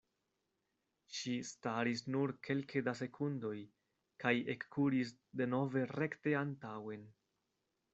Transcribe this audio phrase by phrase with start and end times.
[1.17, 3.55] Ŝi staris nur kelke da sekundoj
[4.25, 7.11] kaj ekkuris denove rekte antaŭen.